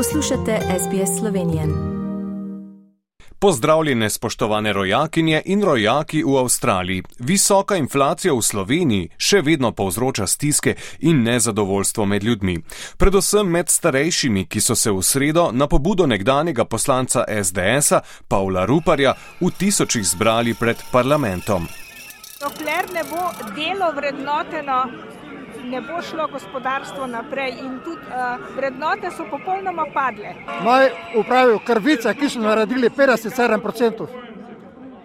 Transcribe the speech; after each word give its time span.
Poslušate 0.00 0.58
SBS 0.78 1.18
Slovenijo. 1.18 1.62
Pozdravljene 3.38 4.10
spoštovane 4.10 4.72
rojakinje 4.72 5.42
in 5.44 5.64
rojaki 5.64 6.22
v 6.24 6.38
Avstraliji. 6.38 7.02
Visoka 7.18 7.76
inflacija 7.76 8.34
v 8.34 8.42
Sloveniji 8.42 9.08
še 9.18 9.42
vedno 9.42 9.72
povzroča 9.72 10.26
stiske 10.26 10.74
in 10.98 11.22
nezadovoljstvo 11.22 12.04
med 12.04 12.24
ljudmi. 12.24 12.56
Predvsem 12.96 13.50
med 13.50 13.68
starejšimi, 13.68 14.46
ki 14.46 14.60
so 14.60 14.74
se 14.74 14.90
v 14.90 15.02
sredo 15.02 15.50
na 15.52 15.68
pobudo 15.68 16.06
nekdanjega 16.06 16.64
poslanca 16.64 17.24
SDS-a 17.42 18.00
Pavla 18.28 18.64
Ruparja 18.64 19.14
v 19.40 19.50
tisočih 19.58 20.06
zbrali 20.06 20.54
pred 20.54 20.76
parlamentom. 20.92 21.68
Dokler 22.40 22.88
ne 22.94 23.02
bo 23.04 23.28
delo 23.52 23.92
vrednoteno, 23.92 24.84
ne 25.64 25.80
bo 25.80 26.02
šlo 26.02 26.28
gospodarstvo 26.32 27.06
naprej 27.06 27.54
in 27.62 27.80
tudi 27.84 28.00
uh, 28.08 28.56
vrednote 28.56 29.10
so 29.10 29.24
popolnoma 29.30 29.86
padle. 29.94 30.34
Naj 30.64 30.90
upravijo 31.16 31.58
krvice, 31.66 32.14
ki 32.14 32.28
so 32.28 32.40
naredili 32.40 32.90
57%. 32.90 34.06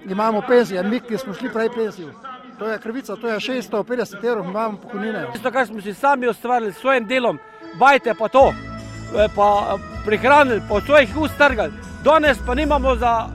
Imamo 0.10 0.42
penzije, 0.48 0.84
mi, 0.84 1.00
ki 1.00 1.18
smo 1.18 1.34
šli 1.34 1.50
prej 1.54 1.70
penzijo. 1.76 2.14
To 2.60 2.68
je 2.68 2.80
krvica, 2.80 3.16
to 3.16 3.28
je 3.28 3.40
650 3.40 4.26
evrov, 4.26 4.46
imamo 4.46 4.78
pokojnine. 4.78 5.28
Tisto, 5.34 5.52
kar 5.52 5.68
smo 5.68 5.82
si 5.82 5.94
sami 5.94 6.28
ustvarili 6.28 6.74
s 6.74 6.78
svojim 6.78 7.08
delom, 7.08 7.40
bajte 7.80 8.14
pa 8.20 8.28
to, 8.28 8.54
eh, 9.18 9.28
pa 9.36 9.78
prihranili, 10.06 10.62
po 10.70 10.82
svojih 10.82 11.18
ust 11.18 11.38
trgali. 11.38 11.74
Danes 12.04 12.38
pa 12.46 12.56
nimamo 12.56 12.96
za 12.96 13.28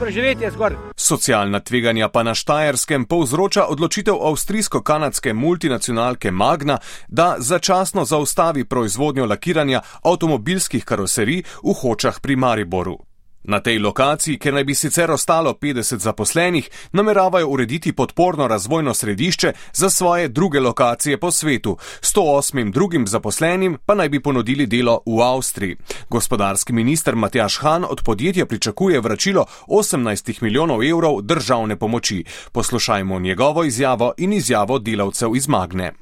preživetje 0.00 0.50
zgor. 0.50 0.76
Socialna 0.96 1.60
tveganja 1.60 2.08
pa 2.08 2.22
na 2.22 2.34
Štajerskem 2.34 3.04
povzroča 3.04 3.66
odločitev 3.66 4.14
avstrijsko-kanadske 4.14 5.32
multinacionalke 5.32 6.30
Magna, 6.30 6.78
da 7.08 7.36
začasno 7.38 8.04
zaustavi 8.04 8.64
proizvodnjo 8.64 9.26
lakiranja 9.26 9.80
avtomobilskih 10.02 10.84
karoserij 10.84 11.42
v 11.62 11.74
Hočah 11.82 12.20
pri 12.20 12.36
Mariboru. 12.36 13.07
Na 13.44 13.60
tej 13.60 13.78
lokaciji, 13.78 14.38
kjer 14.38 14.54
naj 14.54 14.64
bi 14.64 14.74
sicer 14.74 15.10
ostalo 15.10 15.52
50 15.52 15.98
zaposlenih, 15.98 16.70
nameravajo 16.92 17.48
urediti 17.48 17.92
podporno 17.92 18.48
razvojno 18.48 18.94
središče 18.94 19.52
za 19.72 19.90
svoje 19.90 20.28
druge 20.28 20.60
lokacije 20.60 21.18
po 21.18 21.30
svetu. 21.30 21.76
108 22.00 22.72
drugim 22.72 23.06
zaposlenim 23.06 23.78
pa 23.86 23.94
naj 23.94 24.08
bi 24.08 24.22
ponudili 24.22 24.66
delo 24.66 25.00
v 25.06 25.22
Avstriji. 25.22 25.76
Gospodarski 26.10 26.72
minister 26.72 27.16
Matjaš 27.16 27.58
Han 27.58 27.84
od 27.84 28.02
podjetja 28.04 28.46
pričakuje 28.46 29.00
vračilo 29.00 29.44
18 29.66 30.42
milijonov 30.42 30.84
evrov 30.84 31.22
državne 31.22 31.76
pomoči. 31.76 32.24
Poslušajmo 32.52 33.18
njegovo 33.20 33.64
izjavo 33.64 34.12
in 34.16 34.32
izjavo 34.32 34.78
delavcev 34.78 35.36
iz 35.36 35.48
Magne. 35.48 35.92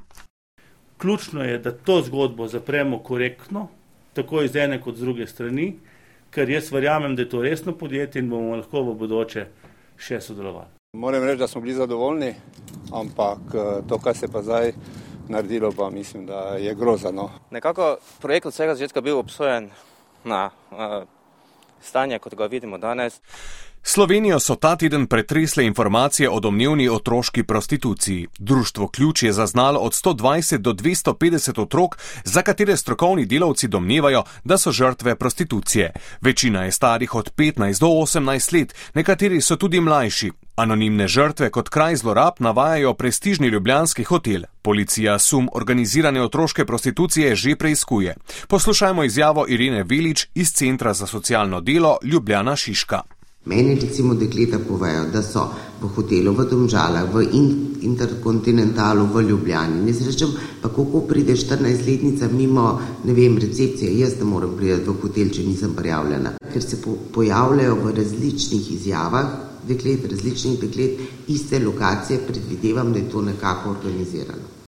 Ključno 0.98 1.42
je, 1.42 1.58
da 1.58 1.72
to 1.72 2.02
zgodbo 2.02 2.48
zapremo 2.48 2.98
korektno, 2.98 3.68
tako 4.14 4.42
iz 4.42 4.56
ene 4.56 4.80
kot 4.80 4.96
z 4.96 5.00
druge 5.00 5.26
strani 5.26 5.76
ker 6.30 6.50
jaz 6.50 6.72
verjamem, 6.72 7.16
da 7.16 7.22
je 7.22 7.28
to 7.28 7.42
resno 7.42 7.72
podjetje 7.78 8.22
in 8.22 8.30
bomo 8.30 8.56
lahko 8.56 8.82
v 8.82 8.94
bodoče 8.94 9.46
še 9.96 10.20
sodelovali. 10.20 10.74
Moram 10.96 11.24
reči, 11.24 11.38
da 11.38 11.48
smo 11.48 11.60
bili 11.60 11.74
zadovoljni, 11.74 12.34
ampak 12.92 13.54
eh, 13.54 13.82
to, 13.88 13.98
kar 13.98 14.16
se 14.16 14.28
pa 14.32 14.42
zdaj 14.42 14.72
naredilo, 15.28 15.72
pa 15.76 15.90
mislim, 15.90 16.26
da 16.26 16.56
je 16.60 16.74
grozano. 16.74 17.30
Nekako 17.50 17.96
projekt 18.20 18.46
od 18.46 18.52
vsega 18.52 18.74
začetka 18.74 19.00
bil 19.00 19.18
obsojen 19.18 19.70
na 20.24 20.50
uh, 20.70 21.02
stanje, 21.80 22.18
kot 22.18 22.34
ga 22.34 22.46
vidimo 22.46 22.78
danes. 22.78 23.20
Slovenijo 23.88 24.40
so 24.40 24.54
ta 24.54 24.76
teden 24.76 25.06
pretresle 25.06 25.64
informacije 25.64 26.30
o 26.30 26.40
domnevni 26.40 26.88
otroški 26.88 27.42
prostituciji. 27.42 28.26
Društvo 28.38 28.88
Ključ 28.88 29.22
je 29.22 29.32
zaznalo 29.32 29.80
od 29.80 29.92
120 29.92 30.56
do 30.56 30.72
250 30.72 31.60
otrok, 31.60 31.98
za 32.24 32.42
katere 32.42 32.76
strokovni 32.76 33.26
delavci 33.26 33.68
domnevajo, 33.68 34.22
da 34.44 34.58
so 34.58 34.72
žrtve 34.72 35.14
prostitucije. 35.14 35.92
Večina 36.20 36.64
je 36.64 36.72
starih 36.72 37.14
od 37.14 37.30
15 37.36 37.80
do 37.80 37.86
18 37.86 38.58
let, 38.58 38.74
nekateri 38.94 39.40
so 39.40 39.56
tudi 39.56 39.80
mlajši. 39.80 40.32
Anonimne 40.56 41.04
žrtve 41.08 41.50
kot 41.52 41.68
kraj 41.68 41.96
zlorab 41.96 42.38
navajajo 42.38 42.94
prestižni 42.94 43.48
ljubljanski 43.48 44.04
hotel. 44.04 44.42
Policija 44.62 45.18
sum 45.18 45.48
organizirane 45.52 46.22
otroške 46.22 46.64
prostitucije 46.64 47.34
že 47.34 47.56
preizkuje. 47.56 48.14
Poslušajmo 48.48 49.04
izjavo 49.04 49.44
Irene 49.48 49.82
Velič 49.82 50.28
iz 50.34 50.52
Centra 50.52 50.94
za 50.94 51.06
socialno 51.06 51.60
delo 51.60 51.98
Ljubljana 52.02 52.56
Šiška. 52.56 53.00
Meni 53.44 53.74
recimo 53.80 54.14
dekleta 54.14 54.58
povejo, 54.68 55.04
da 55.12 55.22
so 55.22 55.44
v 55.82 55.88
hotelu 55.88 56.32
v 56.32 56.46
Domžalah, 56.50 57.04
v 57.14 57.26
Interkontinentalu, 57.82 59.06
v 59.12 59.22
Ljubljani. 59.28 59.84
Ne 59.84 59.92
rečem, 60.06 60.32
pa 60.62 60.68
kako 60.68 61.04
pride 61.08 61.36
14-letnica 61.36 62.28
mimo, 62.32 62.80
ne 63.04 63.12
vem, 63.12 63.38
recepcije, 63.38 63.92
jaz 63.98 64.16
ne 64.18 64.24
morem 64.24 64.56
priti 64.56 64.88
v 64.88 64.96
hotel, 65.02 65.28
če 65.30 65.44
nisem 65.44 65.76
prijavljena. 65.76 66.32
Ker 66.52 66.62
se 66.62 66.80
po, 66.82 66.96
pojavljajo 67.14 67.76
v 67.84 67.94
različnih 68.00 68.72
izjavah, 68.72 69.45
deklet, 69.68 70.04
različnih 70.10 70.60
deklet, 70.60 71.00
iste 71.28 71.58
lokacije, 71.58 72.20
predvidevam, 72.28 72.92
da 72.92 72.98
je 72.98 73.10
to 73.10 73.22
nekako 73.22 73.70
organizirano. 73.70 74.65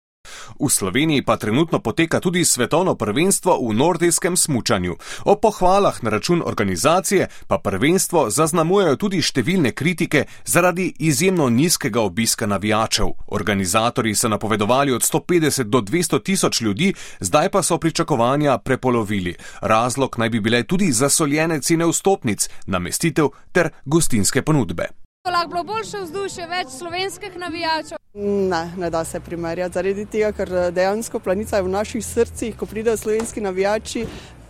V 0.59 0.69
Sloveniji 0.69 1.21
pa 1.21 1.37
trenutno 1.37 1.79
poteka 1.79 2.19
tudi 2.19 2.45
svetovno 2.45 2.95
prvenstvo 2.95 3.59
v 3.69 3.73
nordijskem 3.73 4.37
smučanju. 4.37 4.95
O 5.25 5.35
pohvalah 5.35 6.03
na 6.03 6.09
račun 6.09 6.43
organizacije 6.45 7.27
pa 7.47 7.57
prvenstvo 7.57 8.29
zaznamujejo 8.29 8.95
tudi 8.95 9.21
številne 9.21 9.71
kritike 9.71 10.25
zaradi 10.45 10.93
izjemno 10.99 11.49
nizkega 11.49 12.01
obiska 12.01 12.47
navijačev. 12.47 13.07
Organizatori 13.27 14.15
so 14.15 14.29
napovedovali 14.29 14.91
od 14.91 15.01
150 15.01 15.63
do 15.63 15.81
200 15.81 16.23
tisoč 16.23 16.61
ljudi, 16.61 16.93
zdaj 17.19 17.49
pa 17.49 17.63
so 17.63 17.77
pričakovanja 17.77 18.57
prepolovili. 18.57 19.35
Razlog 19.61 20.15
naj 20.17 20.29
bi 20.29 20.39
bile 20.39 20.63
tudi 20.63 20.91
zasoljene 20.91 21.61
cene 21.61 21.85
vstopnic, 21.85 22.49
namestitev 22.65 23.29
ter 23.51 23.69
gostinske 23.85 24.41
ponudbe. 24.41 24.87
Lahko 25.31 25.49
bilo 25.49 25.63
boljše 25.63 25.97
vzdušje, 26.03 26.47
več 26.47 26.67
slovenskih 26.79 27.35
navijačev. 27.35 27.96
Ne, 28.13 28.73
ne 28.77 28.89
da 28.89 29.03
se 29.05 29.19
primerjati, 29.19 29.73
zaradi 29.73 30.05
tega, 30.05 30.31
ker 30.31 30.53
eh, 30.53 30.71
dejansko 30.71 31.19
planica 31.19 31.57
je 31.57 31.63
v 31.63 31.69
naših 31.69 32.05
srcih, 32.05 32.55
ko 32.57 32.65
pridejo 32.65 32.97
slovenski 32.97 33.41
navijači, 33.41 34.05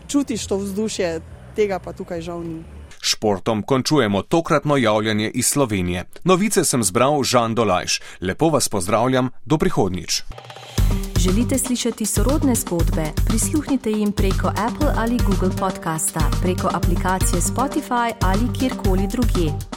čutiš 0.08 0.48
to 0.48 0.58
vzdušje, 0.58 1.22
tega 1.56 1.80
pa 1.80 1.94
tukaj 1.94 2.22
žal 2.22 2.44
ni. 2.44 2.64
Športom 3.02 3.62
končujemo 3.62 4.22
tokratno 4.22 4.78
javljanje 4.78 5.32
iz 5.34 5.48
Slovenije. 5.48 6.04
Novice 6.24 6.64
sem 6.64 6.84
zbral 6.84 7.24
Žan 7.24 7.56
Dolajš. 7.56 8.02
Lepo 8.22 8.50
vas 8.50 8.70
pozdravljam, 8.70 9.30
do 9.46 9.58
prihodnič. 9.58 10.24
Želite 11.20 11.58
slišati 11.58 12.06
sorodne 12.06 12.56
zgodbe? 12.56 13.04
Prisluhnite 13.28 13.92
jim 13.92 14.12
preko 14.12 14.48
Apple 14.48 14.94
ali 14.98 15.18
Google 15.28 15.58
podcasta, 15.60 16.20
preko 16.42 16.70
aplikacije 16.74 17.42
Spotify 17.42 18.14
ali 18.22 18.60
kjerkoli 18.60 19.08
drugje. 19.12 19.77